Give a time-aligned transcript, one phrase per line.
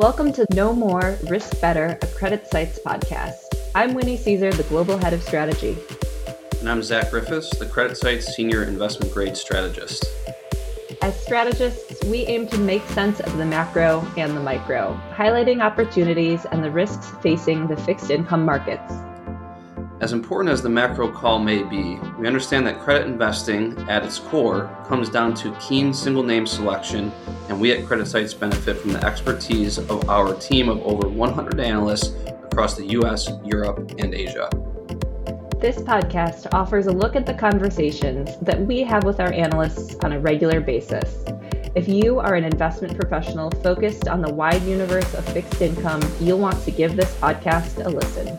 [0.00, 3.34] Welcome to Know More, Risk Better, a CreditSights podcast.
[3.74, 5.76] I'm Winnie Cisar, the Global Head of Strategy.
[6.58, 10.06] And I'm Zach Griffiths, the CreditSights Senior Investment Grade Strategist.
[11.02, 16.46] As strategists, we aim to make sense of the macro and the micro, highlighting opportunities
[16.46, 18.94] and the risks facing the fixed income markets.
[20.00, 24.18] As important as the macro call may be, we understand that credit investing, at its
[24.18, 27.12] core, comes down to keen single name selection,
[27.50, 32.14] and we at CreditSights benefit from the expertise of our team of over 100 analysts
[32.44, 34.48] across the US, Europe, and Asia.
[35.60, 40.12] This podcast offers a look at the conversations that we have with our analysts on
[40.12, 41.22] a regular basis.
[41.74, 46.38] If you are an investment professional focused on the wide universe of fixed income, you'll
[46.38, 48.38] want to give this podcast a listen.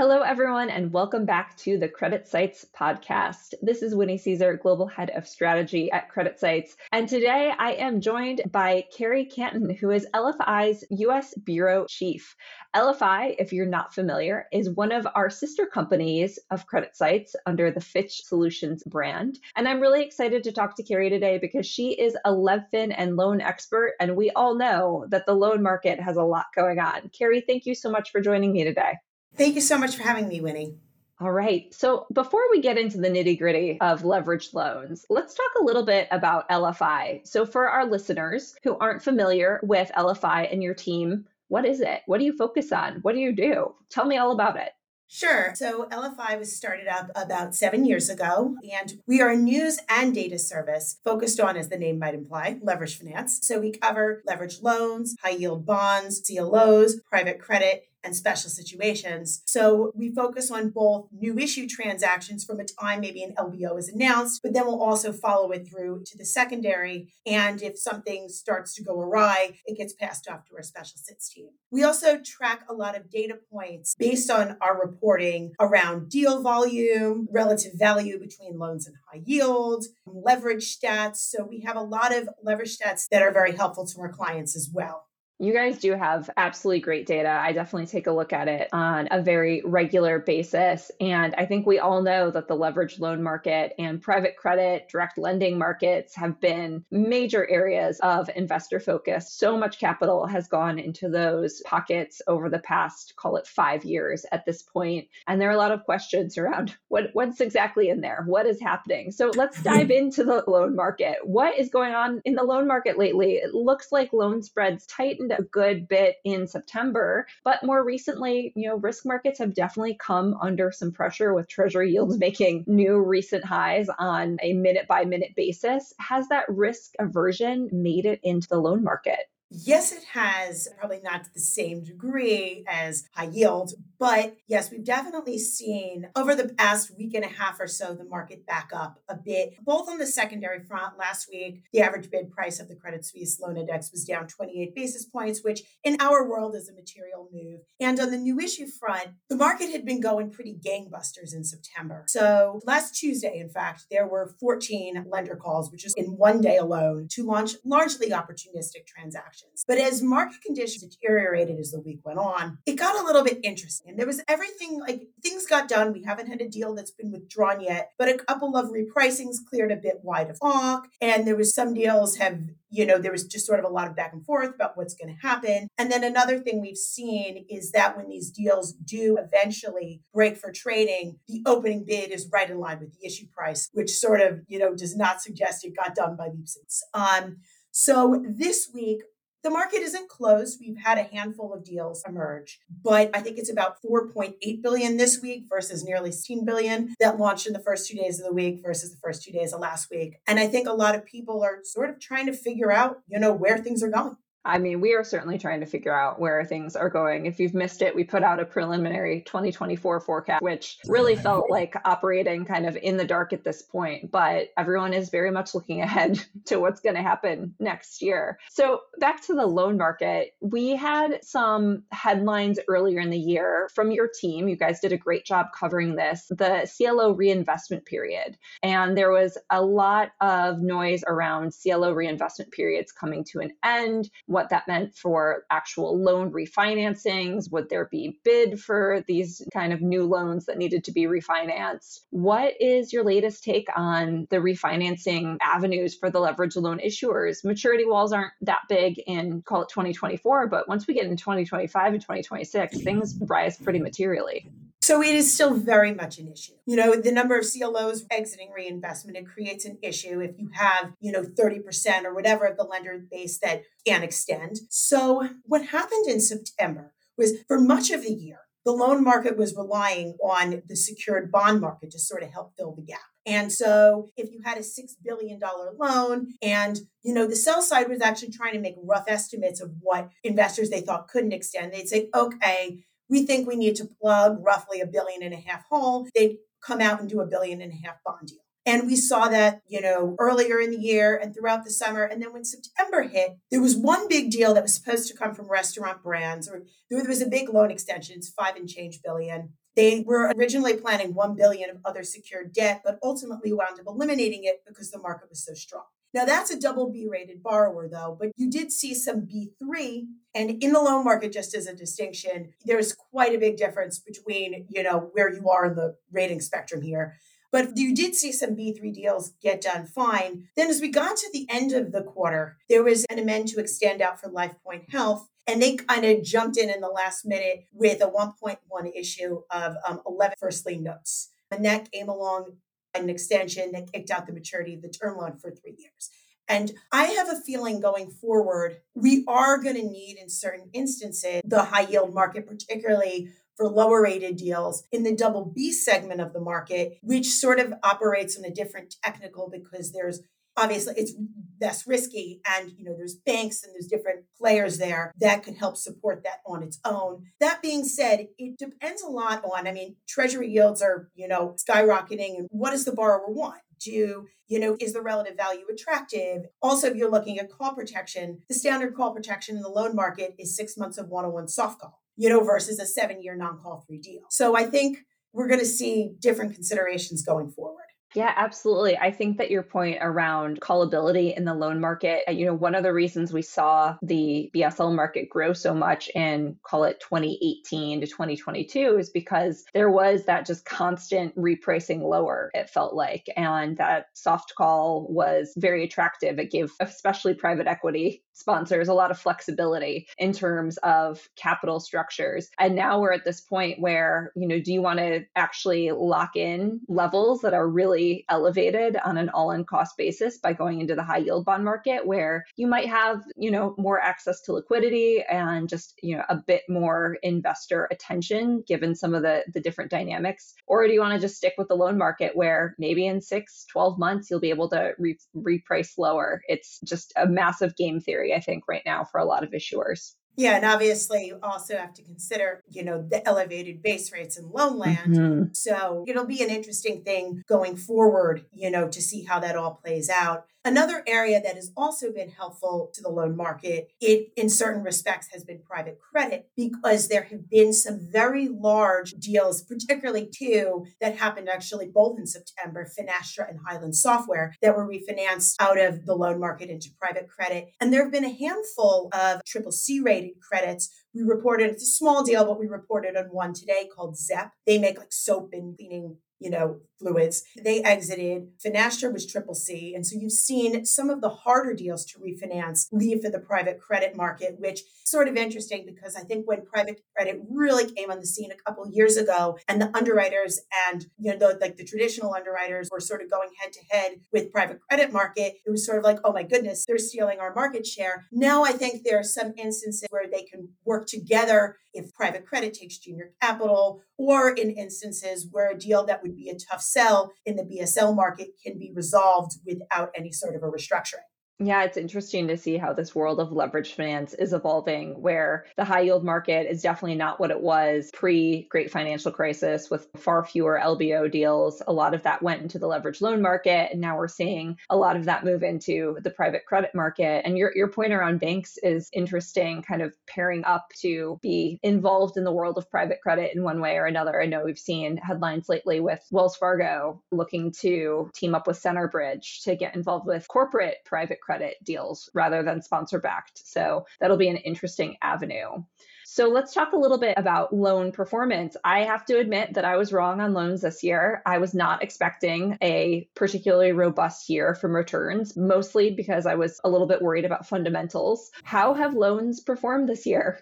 [0.00, 3.52] Hello, everyone, and welcome back to the CreditSights podcast.
[3.60, 6.70] This is Winnie Cisar, Global Head of Strategy at CreditSights.
[6.90, 11.34] And today I am joined by Kerry Kantin, who is LFI's U.S.
[11.34, 12.34] Bureau Chief.
[12.74, 17.82] LFI, if you're not familiar, is one of our sister companies of CreditSights under the
[17.82, 19.38] Fitch Solutions brand.
[19.54, 23.16] And I'm really excited to talk to Kerry today because she is a LevFin and
[23.16, 27.10] loan expert, and we all know that the loan market has a lot going on.
[27.10, 28.94] Kerry, thank you so much for joining me today.
[29.40, 30.74] Thank you so much for having me, Winnie.
[31.18, 31.72] All right.
[31.72, 35.82] So before we get into the nitty gritty of leveraged loans, let's talk a little
[35.82, 37.26] bit about LFI.
[37.26, 42.02] So, for our listeners who aren't familiar with LFI and your team, what is it?
[42.04, 42.96] What do you focus on?
[43.00, 43.74] What do you do?
[43.88, 44.72] Tell me all about it.
[45.12, 45.52] Sure.
[45.56, 50.14] So LFI was started up about seven years ago, and we are a news and
[50.14, 53.40] data service focused on, as the name might imply, leverage finance.
[53.42, 59.42] So we cover leverage loans, high yield bonds, CLOs, private credit, and special situations.
[59.46, 63.88] So we focus on both new issue transactions from a time maybe an LBO is
[63.88, 67.12] announced, but then we'll also follow it through to the secondary.
[67.26, 71.32] And if something starts to go awry, it gets passed off to our special sits
[71.32, 71.50] team.
[71.70, 77.28] We also track a lot of data points based on our reporting around deal volume,
[77.30, 81.16] relative value between loans and high yield, leverage stats.
[81.16, 84.56] So we have a lot of leverage stats that are very helpful to our clients
[84.56, 85.06] as well.
[85.42, 87.30] You guys do have absolutely great data.
[87.30, 90.90] I definitely take a look at it on a very regular basis.
[91.00, 95.16] And I think we all know that the leverage loan market and private credit, direct
[95.16, 99.32] lending markets have been major areas of investor focus.
[99.32, 104.26] So much capital has gone into those pockets over the past, call it five years
[104.32, 105.08] at this point.
[105.26, 108.24] And there are a lot of questions around what, what's exactly in there?
[108.26, 109.10] What is happening?
[109.10, 109.74] So let's mm-hmm.
[109.74, 111.16] dive into the loan market.
[111.24, 113.36] What is going on in the loan market lately?
[113.36, 118.68] It looks like loan spreads tightened a good bit in September, but more recently, you
[118.68, 123.44] know, risk markets have definitely come under some pressure with treasury yields making new recent
[123.44, 125.92] highs on a minute by minute basis.
[125.98, 129.20] Has that risk aversion made it into the loan market?
[129.52, 134.84] Yes, it has, probably not to the same degree as high yield, but yes, we've
[134.84, 139.00] definitely seen over the past week and a half or so the market back up
[139.08, 140.96] a bit, both on the secondary front.
[140.96, 144.72] Last week, the average bid price of the Credit Suisse loan index was down 28
[144.72, 147.60] basis points, which in our world is a material move.
[147.80, 152.04] And on the new issue front, the market had been going pretty gangbusters in September.
[152.06, 156.56] So last Tuesday, in fact, there were 14 lender calls, which is in one day
[156.56, 159.39] alone, to launch largely opportunistic transactions.
[159.66, 163.40] But as market conditions deteriorated as the week went on, it got a little bit
[163.42, 163.90] interesting.
[163.90, 165.92] And there was everything like things got done.
[165.92, 169.72] We haven't had a deal that's been withdrawn yet, but a couple of repricings cleared
[169.72, 170.88] a bit wide of talk.
[171.00, 172.40] And there was some deals have,
[172.70, 174.94] you know, there was just sort of a lot of back and forth about what's
[174.94, 175.68] going to happen.
[175.78, 180.52] And then another thing we've seen is that when these deals do eventually break for
[180.52, 184.40] trading, the opening bid is right in line with the issue price, which sort of,
[184.48, 186.50] you know, does not suggest it got done by leaps
[186.94, 187.36] and um,
[187.72, 189.02] so this week,
[189.42, 190.58] the market isn't closed.
[190.60, 195.20] We've had a handful of deals emerge, but I think it's about 4.8 billion this
[195.22, 198.60] week versus nearly 16 billion that launched in the first two days of the week
[198.62, 200.16] versus the first two days of last week.
[200.26, 203.18] And I think a lot of people are sort of trying to figure out, you
[203.18, 204.16] know, where things are going.
[204.44, 207.26] I mean, we are certainly trying to figure out where things are going.
[207.26, 211.74] If you've missed it, we put out a preliminary 2024 forecast, which really felt like
[211.84, 214.10] operating kind of in the dark at this point.
[214.10, 218.38] But everyone is very much looking ahead to what's going to happen next year.
[218.48, 223.90] So, back to the loan market, we had some headlines earlier in the year from
[223.90, 224.48] your team.
[224.48, 228.38] You guys did a great job covering this the CLO reinvestment period.
[228.62, 234.10] And there was a lot of noise around CLO reinvestment periods coming to an end
[234.30, 237.50] what that meant for actual loan refinancings.
[237.50, 242.02] Would there be bid for these kind of new loans that needed to be refinanced?
[242.10, 247.44] What is your latest take on the refinancing avenues for the leverage loan issuers?
[247.44, 251.92] Maturity walls aren't that big in call it 2024, but once we get in 2025
[251.92, 254.48] and 2026, things rise pretty materially.
[254.90, 256.54] So it is still very much an issue.
[256.66, 260.94] You know, the number of CLOs exiting reinvestment, it creates an issue if you have,
[260.98, 264.58] you know, 30% or whatever of the lender base that can extend.
[264.68, 269.54] So what happened in September was for much of the year, the loan market was
[269.56, 272.98] relying on the secured bond market to sort of help fill the gap.
[273.24, 275.38] And so if you had a $6 billion
[275.78, 279.70] loan and, you know, the sell side was actually trying to make rough estimates of
[279.80, 284.38] what investors they thought couldn't extend, they'd say, okay, we think we need to plug
[284.40, 286.08] roughly a billion and a half hole.
[286.14, 288.38] They'd come out and do a billion and a half bond deal.
[288.66, 292.04] And we saw that, you know, earlier in the year and throughout the summer.
[292.04, 295.34] And then when September hit, there was one big deal that was supposed to come
[295.34, 299.54] from restaurant brands, or there was a big loan extension, it's five and change billion.
[299.76, 304.44] They were originally planning 1 billion of other secured debt, but ultimately wound up eliminating
[304.44, 305.84] it because the market was so strong.
[306.12, 310.62] Now that's a double B rated borrower though, but you did see some B3 and
[310.62, 314.82] in the loan market just as a distinction, there's quite a big difference between, you
[314.82, 317.16] know, where you are in the rating spectrum here.
[317.52, 320.48] But you did see some B3 deals get done fine.
[320.56, 323.60] Then, as we got to the end of the quarter, there was an amend to
[323.60, 325.28] extend out for LifePoint Health.
[325.48, 328.56] And they kind of jumped in in the last minute with a 1.1
[328.94, 331.30] issue of um, 11 first lien notes.
[331.50, 332.52] And that came along
[332.94, 336.10] an extension that kicked out the maturity of the term loan for three years.
[336.48, 341.42] And I have a feeling going forward, we are going to need in certain instances
[341.44, 346.32] the high yield market, particularly for lower rated deals in the double B segment of
[346.32, 350.22] the market, which sort of operates on a different technical because there's
[350.56, 351.14] obviously it's
[351.60, 355.76] less risky and you know there's banks and there's different players there that could help
[355.76, 357.24] support that on its own.
[357.38, 361.54] That being said it depends a lot on i mean treasury yields are you know
[361.58, 363.60] skyrocketing and what does the borrower want?
[363.80, 366.44] Do you know is the relative value attractive?
[366.62, 370.34] Also if you're looking at call protection the standard call protection in the loan market
[370.38, 373.98] is six months of one-on-one soft call you know versus a seven year non-call free
[373.98, 374.22] deal.
[374.30, 374.98] So i think
[375.32, 378.96] we're going to see different considerations going forward yeah, absolutely.
[378.98, 382.74] I think that your point around callability in the loan market, uh, you know, one
[382.74, 388.00] of the reasons we saw the BSL market grow so much in call it 2018
[388.00, 393.28] to 2022 is because there was that just constant repricing lower, it felt like.
[393.36, 396.38] And that soft call was very attractive.
[396.38, 402.48] It gave especially private equity sponsors a lot of flexibility in terms of capital structures.
[402.58, 406.36] And now we're at this point where, you know, do you want to actually lock
[406.36, 410.94] in levels that are really elevated on an all in cost basis by going into
[410.94, 415.22] the high yield bond market where you might have, you know, more access to liquidity
[415.30, 419.90] and just, you know, a bit more investor attention given some of the, the different
[419.90, 420.54] dynamics?
[420.66, 423.66] Or do you want to just stick with the loan market where maybe in six,
[423.72, 426.42] 12 months you'll be able to re- reprice lower?
[426.48, 430.14] It's just a massive game theory I think, right now for a lot of issuers.
[430.36, 434.50] Yeah, and obviously you also have to consider, you know, the elevated base rates in
[434.50, 435.14] loan land.
[435.14, 435.42] Mm-hmm.
[435.52, 439.80] So it'll be an interesting thing going forward, you know, to see how that all
[439.82, 440.46] plays out.
[440.62, 445.28] Another area that has also been helpful to the loan market, it in certain respects
[445.32, 451.16] has been private credit because there have been some very large deals, particularly two that
[451.16, 456.14] happened actually both in September, Finastra and Hyland Software, that were refinanced out of the
[456.14, 457.70] loan market into private credit.
[457.80, 461.86] And there have been a handful of triple C rated credits we reported it's a
[461.86, 464.52] small deal, but we reported on one today called Zep.
[464.66, 467.42] They make like soap and cleaning you know, fluids.
[467.62, 468.48] They exited.
[468.64, 469.94] Finastra was triple C.
[469.94, 473.80] And so you've seen some of the harder deals to refinance leave for the private
[473.80, 478.20] credit market, which sort of interesting because I think when private credit really came on
[478.20, 481.84] the scene a couple years ago and the underwriters and, you know, the, like the
[481.84, 485.84] traditional underwriters were sort of going head to head with private credit market, it was
[485.84, 488.26] sort of like, oh my goodness, they're stealing our market share.
[488.30, 492.74] Now I think there are some instances where they can work together if private credit
[492.74, 497.32] takes junior capital or in instances where a deal that would be a tough sell
[497.46, 501.29] in the BSL market can be resolved without any sort of a restructuring.
[501.62, 505.84] Yeah, it's interesting to see how this world of leverage finance is evolving, where the
[505.84, 510.42] high yield market is definitely not what it was pre great financial crisis with far
[510.42, 511.82] fewer LBO deals.
[511.86, 513.90] A lot of that went into the leverage loan market.
[513.92, 517.42] And now we're seeing a lot of that move into the private credit market.
[517.44, 522.38] And your, your point around banks is interesting, kind of pairing up to be involved
[522.38, 524.40] in the world of private credit in one way or another.
[524.40, 529.64] I know we've seen headlines lately with Wells Fargo looking to team up with Centerbridge
[529.64, 533.66] to get involved with corporate private credit credit deals rather than sponsor backed.
[533.66, 535.82] So that'll be an interesting avenue.
[536.24, 538.76] So let's talk a little bit about loan performance.
[538.84, 541.42] I have to admit that I was wrong on loans this year.
[541.44, 546.88] I was not expecting a particularly robust year from returns, mostly because I was a
[546.88, 548.52] little bit worried about fundamentals.
[548.62, 550.60] How have loans performed this year?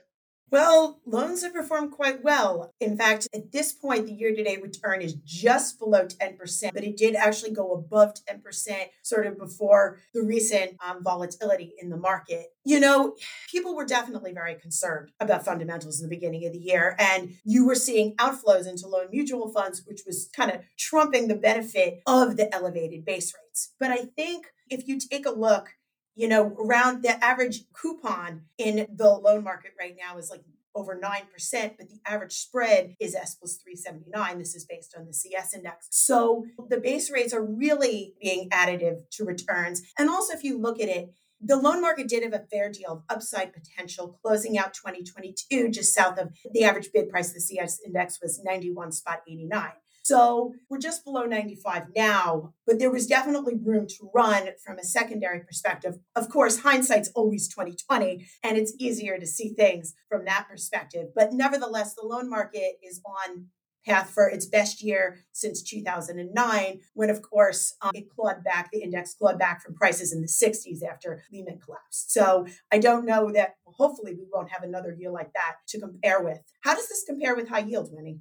[0.50, 2.72] Well, loans have performed quite well.
[2.80, 6.84] In fact, at this point, the year to date return is just below 10%, but
[6.84, 11.98] it did actually go above 10% sort of before the recent um, volatility in the
[11.98, 12.46] market.
[12.64, 13.14] You know,
[13.50, 17.66] people were definitely very concerned about fundamentals in the beginning of the year, and you
[17.66, 22.36] were seeing outflows into loan mutual funds, which was kind of trumping the benefit of
[22.36, 23.74] the elevated base rates.
[23.78, 25.70] But I think if you take a look
[26.18, 30.42] you know, around the average coupon in the loan market right now is like
[30.74, 34.38] over 9%, but the average spread is S plus 379.
[34.38, 35.86] This is based on the CS index.
[35.92, 39.82] So the base rates are really being additive to returns.
[39.96, 41.10] And also, if you look at it,
[41.40, 45.94] the loan market did have a fair deal of upside potential closing out 2022 just
[45.94, 49.70] south of the average bid price the CS index was 91 spot 89.
[50.08, 54.82] So we're just below 95 now, but there was definitely room to run from a
[54.82, 55.98] secondary perspective.
[56.16, 61.08] Of course, hindsight's always 2020, and it's easier to see things from that perspective.
[61.14, 63.48] But nevertheless, the loan market is on
[63.84, 68.82] path for its best year since 2009, when, of course, um, it clawed back, the
[68.82, 72.12] index clawed back from prices in the 60s after Lehman collapsed.
[72.12, 76.22] So I don't know that, hopefully, we won't have another year like that to compare
[76.22, 76.38] with.
[76.62, 78.20] How does this compare with high yield, Winnie?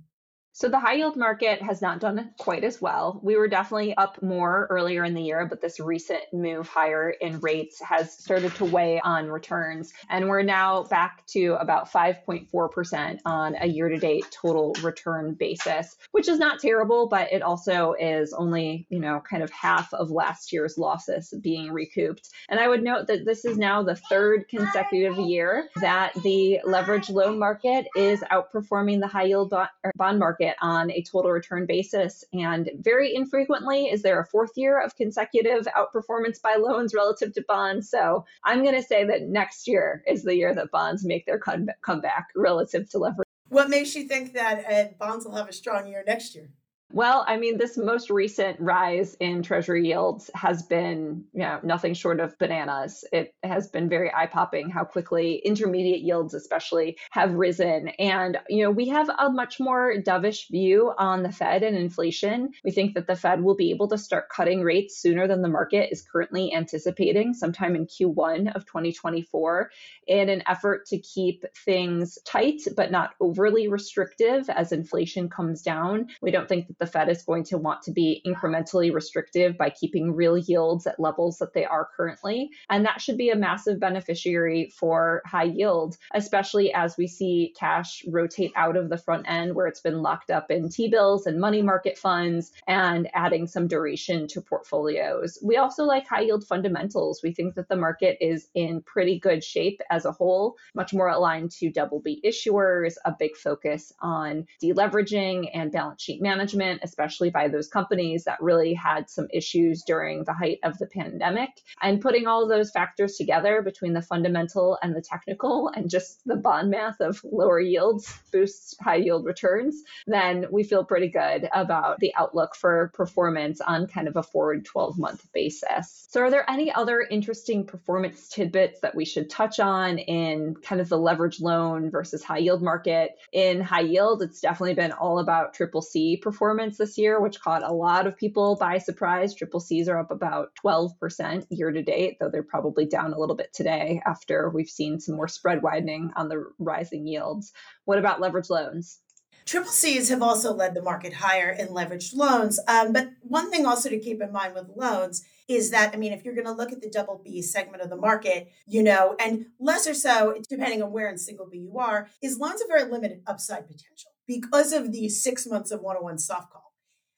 [0.58, 3.20] So the high yield market has not done quite as well.
[3.22, 7.40] We were definitely up more earlier in the year, but this recent move higher in
[7.42, 9.94] rates has started to weigh on returns.
[10.10, 15.96] And we're now back to about 5.4% on a year to date total return basis,
[16.10, 20.10] which is not terrible, but it also is only, you know, kind of half of
[20.10, 22.30] last year's losses being recouped.
[22.50, 27.12] And I would note that this is now the third consecutive year that the leverage
[27.12, 29.54] loan market is outperforming the high yield
[29.96, 32.24] bond market on a total return basis.
[32.34, 37.44] And very infrequently is there a fourth year of consecutive outperformance by loans relative to
[37.48, 37.90] bonds.
[37.90, 41.40] So I'm going to say that next year is the year that bonds make their
[41.40, 43.28] comeback relative to leverage.
[43.50, 46.50] What makes you think that uh, bonds will have a strong year next year?
[46.94, 51.94] Well, I mean, this most recent rise in treasury yields has been, you know, nothing
[51.94, 53.04] short of bananas.
[53.12, 57.90] It has been very eye popping how quickly intermediate yields, especially, have risen.
[58.00, 62.52] And, you know, we have a much more dovish view on the Fed and inflation.
[62.64, 65.50] We think that the Fed will be able to start cutting rates sooner than the
[65.50, 69.72] market is currently anticipating, sometime in Q1 of 2024,
[70.08, 76.08] in an effort to keep things tight, but not overly restrictive as inflation comes down.
[76.22, 80.14] We don't think the Fed is going to want to be incrementally restrictive by keeping
[80.14, 82.50] real yields at levels that they are currently.
[82.70, 88.04] And that should be a massive beneficiary for high yield, especially as we see cash
[88.08, 91.40] rotate out of the front end where it's been locked up in T bills and
[91.40, 95.38] money market funds and adding some duration to portfolios.
[95.44, 97.22] We also like high yield fundamentals.
[97.24, 101.10] We think that the market is in pretty good shape as a whole, much more
[101.10, 107.30] aligned to double B issuers, a big focus on deleveraging and balance sheet management especially
[107.30, 111.50] by those companies that really had some issues during the height of the pandemic.
[111.82, 116.36] And putting all those factors together between the fundamental and the technical and just the
[116.36, 122.00] bond math of lower yields boosts high yield returns, then we feel pretty good about
[122.00, 126.08] the outlook for performance on kind of a forward 12 month basis.
[126.10, 130.82] So, are there any other interesting performance tidbits that we should touch on in kind
[130.82, 133.18] of the leverage loan versus high yield market?
[133.32, 137.40] In high yield, it's definitely been all about triple C performance performance this year, which
[137.40, 139.36] caught a lot of people by surprise.
[139.36, 143.36] Triple Cs are up about 12% year to date, though they're probably down a little
[143.36, 147.54] bit today after we've seen some more spread widening on the rising yields.
[147.86, 149.00] What about leverage loans?
[149.46, 152.60] Triple Cs have also led the market higher in leveraged loans.
[152.68, 156.12] Um, but one thing also to keep in mind with loans is that, I mean,
[156.12, 159.16] if you're going to look at the double B segment of the market, you know,
[159.20, 162.68] and less or so, depending on where in single B you are, is loans have
[162.68, 166.74] very limited upside potential because of the six months of 101 soft call.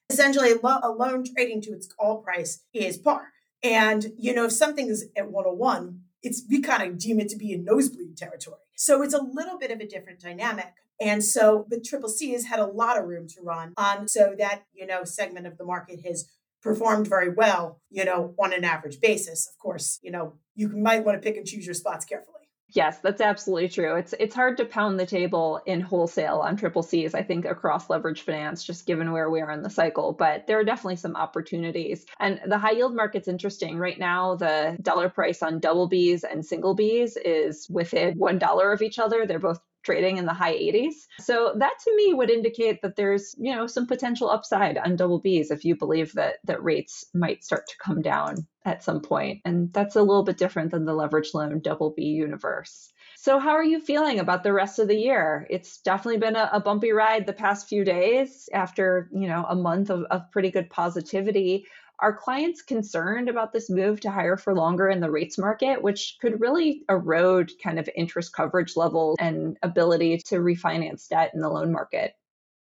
[0.08, 3.28] Essentially, a loan trading to its call price is par.
[3.62, 7.36] And, you know, if something is at 101, it's we kind of deem it to
[7.36, 8.58] be in nosebleed territory.
[8.76, 10.72] So it's a little bit of a different dynamic.
[11.00, 14.06] And so, the Triple C has had a lot of room to run on.
[14.08, 16.28] So that, you know, segment of the market has
[16.62, 19.48] performed very well, you know, on an average basis.
[19.48, 22.39] Of course, you know, you might want to pick and choose your spots carefully.
[22.72, 23.96] Yes, that's absolutely true.
[23.96, 27.90] It's it's hard to pound the table in wholesale on triple C's, I think, across
[27.90, 30.12] leverage finance, just given where we are in the cycle.
[30.12, 32.06] But there are definitely some opportunities.
[32.20, 33.76] And the high yield market's interesting.
[33.76, 38.72] Right now, the dollar price on double B's and single B's is within one dollar
[38.72, 39.26] of each other.
[39.26, 40.94] They're both trading in the high 80s.
[41.20, 45.22] So that to me would indicate that there's, you know, some potential upside on double
[45.22, 49.40] Bs if you believe that that rates might start to come down at some point.
[49.44, 52.92] And that's a little bit different than the leverage loan double B universe.
[53.16, 55.46] So how are you feeling about the rest of the year?
[55.50, 59.54] It's definitely been a, a bumpy ride the past few days after, you know, a
[59.54, 61.66] month of, of pretty good positivity.
[62.00, 66.16] Are clients concerned about this move to higher for longer in the rates market, which
[66.20, 71.50] could really erode kind of interest coverage levels and ability to refinance debt in the
[71.50, 72.14] loan market?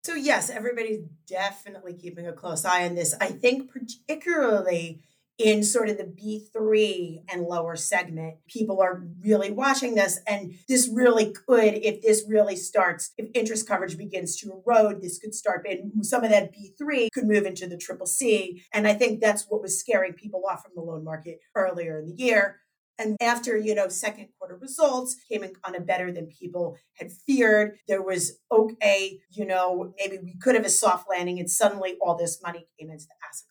[0.03, 3.15] So, yes, everybody's definitely keeping a close eye on this.
[3.19, 5.01] I think, particularly
[5.39, 8.35] in sort of the B3 and lower segment.
[8.49, 10.19] People are really watching this.
[10.27, 15.17] And this really could, if this really starts, if interest coverage begins to erode, this
[15.17, 18.63] could start, and some of that B3 could move into the triple C.
[18.73, 22.07] And I think that's what was scaring people off from the loan market earlier in
[22.07, 22.57] the year.
[22.99, 27.13] And after, you know, second quarter results came in on a better than people had
[27.13, 27.77] feared.
[27.87, 32.17] There was, okay, you know, maybe we could have a soft landing and suddenly all
[32.17, 33.47] this money came into the asset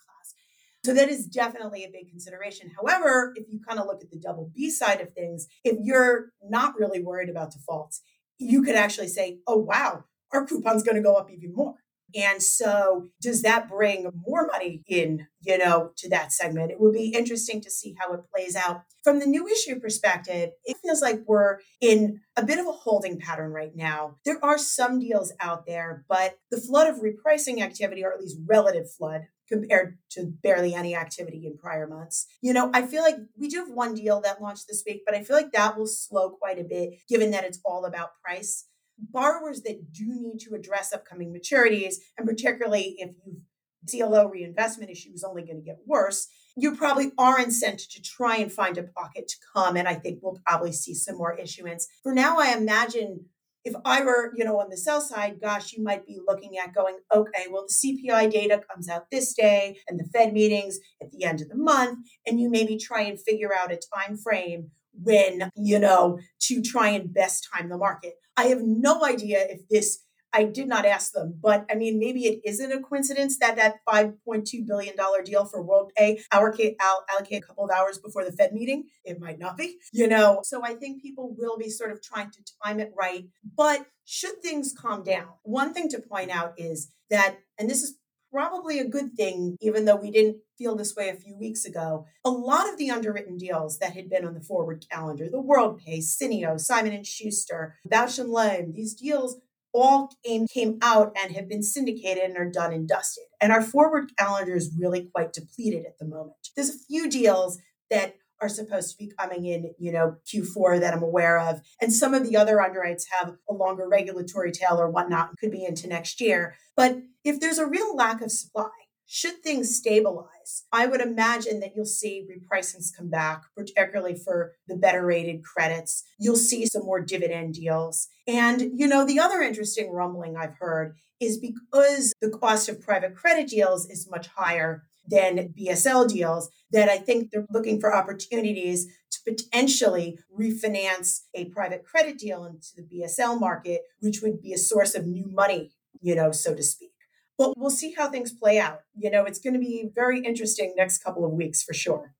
[0.84, 2.70] so that is definitely a big consideration.
[2.76, 6.30] However, if you kind of look at the double B side of things, if you're
[6.42, 8.00] not really worried about defaults,
[8.38, 11.74] you could actually say, oh, wow, our coupon's going to go up even more.
[12.14, 16.70] And so, does that bring more money in, you know, to that segment?
[16.70, 18.82] It would be interesting to see how it plays out.
[19.04, 23.18] From the new issue perspective, it feels like we're in a bit of a holding
[23.18, 24.16] pattern right now.
[24.24, 28.38] There are some deals out there, but the flood of repricing activity, or at least
[28.46, 32.26] relative flood, compared to barely any activity in prior months.
[32.40, 35.14] You know, I feel like we do have one deal that launched this week, but
[35.14, 38.66] I feel like that will slow quite a bit given that it's all about price.
[38.98, 43.40] Borrowers that do need to address upcoming maturities, and particularly if you
[43.88, 48.36] CLO reinvestment issue is only going to get worse, you probably are incented to try
[48.36, 49.76] and find a pocket to come.
[49.76, 51.86] And I think we'll probably see some more issuance.
[52.02, 53.26] For now, I imagine
[53.68, 56.74] if I were, you know, on the sell side, gosh, you might be looking at
[56.74, 61.10] going, okay, well, the CPI data comes out this day and the Fed meetings at
[61.10, 64.70] the end of the month, and you maybe try and figure out a time frame
[64.94, 68.14] when, you know, to try and best time the market.
[68.36, 69.98] I have no idea if this
[70.32, 73.76] I did not ask them, but I mean, maybe it isn't a coincidence that that
[73.88, 76.76] $5.2 billion deal for WorldPay allocate,
[77.10, 78.84] allocate a couple of hours before the Fed meeting.
[79.04, 80.40] It might not be, you know.
[80.42, 83.24] So I think people will be sort of trying to time it right.
[83.56, 87.96] But should things calm down, one thing to point out is that, and this is
[88.30, 92.04] probably a good thing, even though we didn't feel this way a few weeks ago.
[92.24, 95.98] A lot of the underwritten deals that had been on the forward calendar, the WorldPay,
[95.98, 99.40] Syneos, Simon and Schuster, Bausch Lomb, these deals
[99.74, 103.24] all came, came out and have been syndicated and are done and dusted.
[103.40, 106.36] And our forward calendar is really quite depleted at the moment.
[106.56, 107.58] There's a few deals
[107.90, 111.60] that are supposed to be coming in, you know, Q4 that I'm aware of.
[111.80, 115.64] And some of the other underwrites have a longer regulatory tail or whatnot, could be
[115.64, 116.54] into next year.
[116.76, 118.68] But if there's a real lack of supply,
[119.10, 124.76] should things stabilize, I would imagine that you'll see repricings come back, particularly for the
[124.76, 126.04] better rated credits.
[126.18, 128.08] You'll see some more dividend deals.
[128.26, 133.16] And, you know, the other interesting rumbling I've heard is because the cost of private
[133.16, 138.86] credit deals is much higher than BSL deals, that I think they're looking for opportunities
[139.10, 144.58] to potentially refinance a private credit deal into the BSL market, which would be a
[144.58, 145.70] source of new money,
[146.02, 146.92] you know, so to speak.
[147.38, 148.80] But we'll see how things play out.
[148.96, 152.14] You know, it's going to be very interesting next couple of weeks for sure.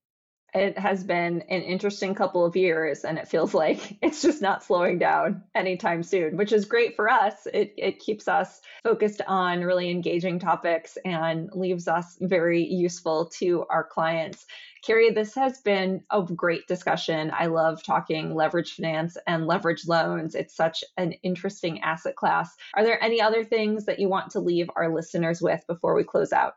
[0.58, 4.64] It has been an interesting couple of years, and it feels like it's just not
[4.64, 7.46] slowing down anytime soon, which is great for us.
[7.46, 13.66] It, it keeps us focused on really engaging topics and leaves us very useful to
[13.70, 14.46] our clients.
[14.82, 17.30] Kerry, this has been a great discussion.
[17.32, 20.34] I love talking leverage finance and leverage loans.
[20.34, 22.56] It's such an interesting asset class.
[22.74, 26.02] Are there any other things that you want to leave our listeners with before we
[26.02, 26.54] close out?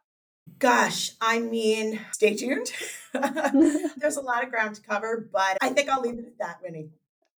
[0.59, 2.71] Gosh, I mean, stay tuned.
[3.97, 6.59] There's a lot of ground to cover, but I think I'll leave it at that,
[6.63, 6.89] Winnie.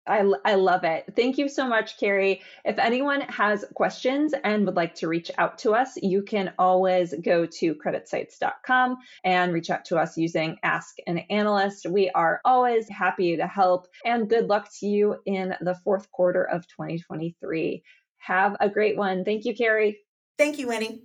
[0.06, 1.04] I, I love it.
[1.16, 2.42] Thank you so much, Kerry.
[2.64, 7.14] If anyone has questions and would like to reach out to us, you can always
[7.24, 11.86] go to creditsights.com and reach out to us using Ask an Analyst.
[11.88, 16.44] We are always happy to help, and good luck to you in the fourth quarter
[16.44, 17.82] of 2023.
[18.18, 19.24] Have a great one.
[19.24, 20.00] Thank you, Kerry.
[20.36, 21.02] Thank you, Winnie.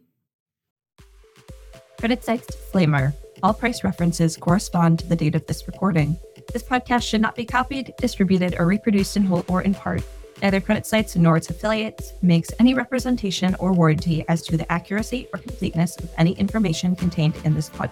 [1.99, 6.17] CreditSights disclaimer all price references correspond to the date of this recording.
[6.53, 10.01] This podcast should not be copied, distributed, or reproduced in whole or in part.
[10.41, 15.39] Neither CreditSights nor its affiliates makes any representation or warranty as to the accuracy or
[15.39, 17.91] completeness of any information contained in this podcast.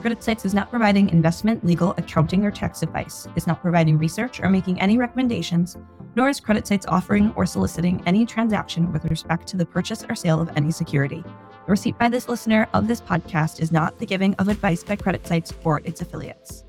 [0.00, 4.48] CreditSights is not providing investment, legal, accounting, or tax advice, is not providing research or
[4.48, 5.76] making any recommendations,
[6.14, 10.40] nor is CreditSights offering or soliciting any transaction with respect to the purchase or sale
[10.40, 11.24] of any security.
[11.70, 14.96] The receipt by this listener of this podcast is not the giving of advice by
[14.96, 16.64] CreditSights or its affiliates.